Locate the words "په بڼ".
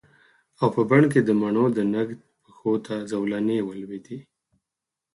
0.75-1.01